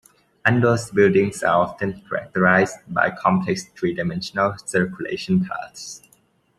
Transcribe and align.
Ando's 0.47 0.89
buildings 0.89 1.43
are 1.43 1.61
often 1.61 2.01
characterized 2.09 2.77
by 2.87 3.11
complex 3.11 3.65
three-dimensional 3.75 4.55
circulation 4.65 5.45
paths. 5.47 6.01